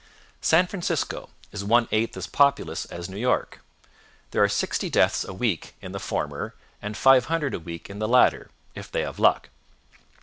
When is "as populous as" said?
2.17-3.07